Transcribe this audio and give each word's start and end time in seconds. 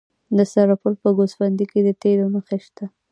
د 0.37 0.39
سرپل 0.51 0.93
په 1.01 1.09
ګوسفندي 1.17 1.65
کې 1.71 1.79
د 1.83 1.89
تیلو 2.01 2.25
نښې 2.33 2.57
شته. 2.65 2.85